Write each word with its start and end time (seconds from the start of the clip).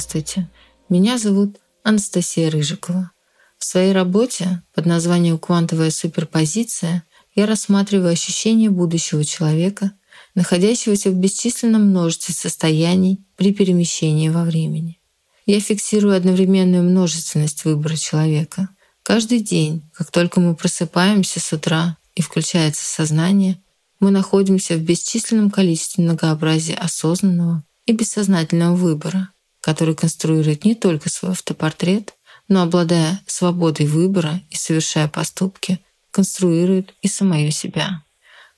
Здравствуйте, 0.00 0.48
меня 0.88 1.18
зовут 1.18 1.58
Анастасия 1.82 2.50
Рыжикова. 2.50 3.10
В 3.58 3.64
своей 3.66 3.92
работе 3.92 4.62
под 4.72 4.86
названием 4.86 5.36
«Квантовая 5.36 5.90
суперпозиция» 5.90 7.04
я 7.34 7.44
рассматриваю 7.44 8.10
ощущения 8.10 8.70
будущего 8.70 9.22
человека, 9.26 9.92
находящегося 10.34 11.10
в 11.10 11.16
бесчисленном 11.16 11.88
множестве 11.88 12.34
состояний 12.34 13.20
при 13.36 13.52
перемещении 13.52 14.30
во 14.30 14.44
времени. 14.44 14.98
Я 15.44 15.60
фиксирую 15.60 16.16
одновременную 16.16 16.82
множественность 16.82 17.66
выбора 17.66 17.96
человека. 17.96 18.70
Каждый 19.02 19.40
день, 19.40 19.82
как 19.92 20.10
только 20.10 20.40
мы 20.40 20.56
просыпаемся 20.56 21.40
с 21.40 21.52
утра 21.52 21.98
и 22.14 22.22
включается 22.22 22.86
сознание, 22.86 23.62
мы 24.00 24.10
находимся 24.10 24.76
в 24.76 24.80
бесчисленном 24.80 25.50
количестве 25.50 26.02
многообразия 26.02 26.76
осознанного 26.76 27.64
и 27.84 27.92
бессознательного 27.92 28.74
выбора, 28.76 29.28
который 29.60 29.94
конструирует 29.94 30.64
не 30.64 30.74
только 30.74 31.08
свой 31.10 31.32
автопортрет, 31.32 32.14
но, 32.48 32.62
обладая 32.62 33.20
свободой 33.26 33.86
выбора 33.86 34.40
и 34.50 34.56
совершая 34.56 35.08
поступки, 35.08 35.80
конструирует 36.10 36.94
и 37.02 37.08
самое 37.08 37.50
себя. 37.50 38.02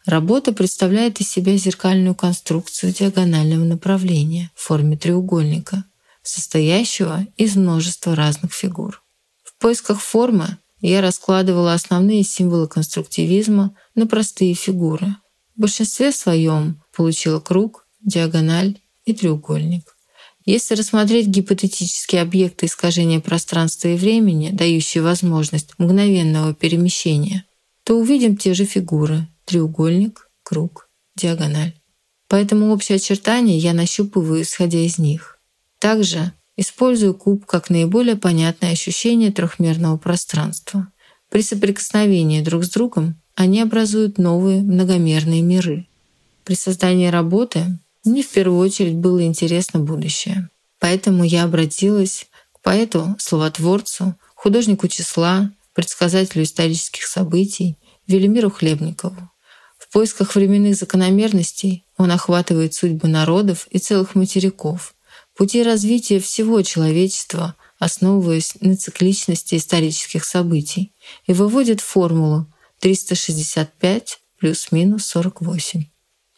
Работа 0.07 0.53
представляет 0.53 1.21
из 1.21 1.31
себя 1.31 1.57
зеркальную 1.57 2.15
конструкцию 2.15 2.93
диагонального 2.93 3.65
направления 3.65 4.51
в 4.55 4.63
форме 4.63 4.97
треугольника, 4.97 5.85
состоящего 6.23 7.27
из 7.37 7.55
множества 7.57 8.17
разных 8.17 8.53
фигур. 8.53 9.03
В 9.45 9.57
поисках 9.61 10.01
формы 10.01 10.59
я 10.81 11.01
раскладывала 11.01 11.75
основные 11.75 12.25
символы 12.25 12.67
конструктивизма 12.67 13.77
на 13.95 14.09
простые 14.09 14.55
фигуры. 14.55 15.15
В 15.57 15.61
большинстве 15.61 16.11
своем 16.11 16.83
получила 16.97 17.39
круг, 17.39 17.87
диагональ 18.01 18.81
и 19.05 19.13
треугольник. 19.13 19.97
Если 20.45 20.75
рассмотреть 20.75 21.29
гипотетические 21.29 22.23
объекты 22.23 22.67
искажения 22.67 23.21
пространства 23.21 23.89
и 23.89 23.97
времени, 23.97 24.51
дающие 24.51 25.03
возможность 25.03 25.75
мгновенного 25.79 26.53
перемещения, 26.55 27.45
то 27.85 27.99
увидим 27.99 28.37
те 28.37 28.55
же 28.55 28.65
фигуры– 28.65 29.29
треугольник, 29.45 30.29
круг, 30.43 30.89
диагональ. 31.17 31.75
Поэтому 32.29 32.73
общие 32.73 32.97
очертания 32.97 33.59
я 33.59 33.73
нащупываю, 33.73 34.43
исходя 34.43 34.79
из 34.79 34.99
них. 34.99 35.39
Также 35.79 36.33
использую 36.57 37.15
куб 37.15 37.45
как 37.47 37.71
наиболее 37.71 38.17
понятное 38.17 38.73
ощущение 38.73 39.31
трехмерного 39.31 39.97
пространства. 39.97 40.89
При 41.31 41.43
соприкосновении 41.43 42.41
друг 42.41 42.65
с 42.65 42.71
другом 42.71 43.21
они 43.35 43.61
образуют 43.61 44.19
новые 44.19 44.61
многомерные 44.63 45.43
миры. 45.43 45.87
При 46.45 46.55
создании 46.55 47.09
работы 47.09 47.79
мне 48.05 48.23
в 48.23 48.29
первую 48.29 48.59
очередь 48.59 48.97
было 48.97 49.25
интересно 49.25 49.81
будущее. 49.81 50.51
Поэтому 50.79 51.25
я 51.25 51.45
обратилась 51.45 52.27
к 52.53 52.61
поэту, 52.61 53.15
словотворцу, 53.19 54.17
художнику 54.35 54.89
числа, 54.89 55.53
предсказателю 55.75 56.43
исторических 56.43 57.05
событий 57.07 57.79
Велимиру 58.07 58.51
Хлебникову. 58.51 59.31
В 59.79 59.93
поисках 59.93 60.35
временных 60.35 60.77
закономерностей 60.77 61.85
он 61.97 62.11
охватывает 62.11 62.75
судьбы 62.75 63.09
народов 63.09 63.69
и 63.71 63.79
целых 63.79 64.15
материков, 64.15 64.95
пути 65.37 65.63
развития 65.63 66.19
всего 66.19 66.63
человечества, 66.63 67.55
основываясь 67.79 68.55
на 68.61 68.77
цикличности 68.77 69.57
исторических 69.57 70.25
событий, 70.25 70.93
и 71.27 71.33
выводит 71.33 71.81
формулу 71.81 72.47
365 72.81 74.19
плюс-минус 74.39 75.07
48. 75.07 75.92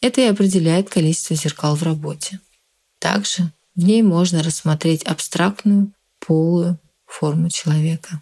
Это 0.04 0.20
и 0.20 0.24
определяет 0.24 0.90
количество 0.90 1.34
зеркал 1.34 1.76
в 1.76 1.82
работе. 1.82 2.38
Также 2.98 3.50
в 3.74 3.82
ней 3.82 4.02
можно 4.02 4.42
рассмотреть 4.42 5.02
абстрактную 5.02 5.94
полую 6.18 6.78
форму 7.06 7.48
человека. 7.48 8.20